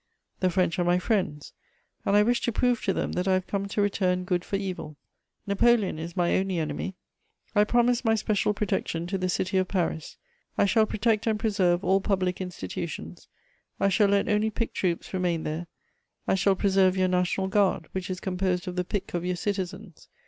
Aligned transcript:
The 0.39 0.49
French 0.49 0.79
are 0.79 0.83
my 0.83 0.97
friends, 0.97 1.53
and 2.07 2.15
I 2.17 2.23
wish 2.23 2.41
to 2.41 2.51
prove 2.51 2.83
to 2.85 2.91
them 2.93 3.11
that 3.11 3.27
I 3.27 3.33
have 3.33 3.45
come 3.45 3.67
to 3.67 3.83
return 3.83 4.23
good 4.23 4.43
for 4.43 4.55
evil. 4.55 4.97
Napoleon 5.45 5.99
is 5.99 6.17
my 6.17 6.37
only 6.37 6.57
enemy. 6.57 6.95
I 7.53 7.65
promise 7.65 8.03
my 8.03 8.15
special 8.15 8.55
protection 8.55 9.05
to 9.05 9.19
the 9.19 9.29
city 9.29 9.57
of 9.59 9.67
Paris; 9.67 10.17
I 10.57 10.65
shall 10.65 10.87
protect 10.87 11.27
and 11.27 11.39
preserve 11.39 11.83
all 11.83 12.01
public 12.01 12.41
institutions; 12.41 13.27
I 13.79 13.89
shall 13.89 14.07
let 14.09 14.27
only 14.27 14.49
picked 14.49 14.73
troops 14.73 15.13
remain 15.13 15.43
there; 15.43 15.67
I 16.27 16.33
shall 16.33 16.55
preserve 16.55 16.97
your 16.97 17.07
National 17.07 17.47
Guard, 17.47 17.87
which 17.91 18.09
is 18.09 18.19
composed 18.19 18.67
of 18.67 18.77
the 18.77 18.83
pick 18.83 19.13
of 19.13 19.23
your 19.23 19.35
citizens. 19.35 20.09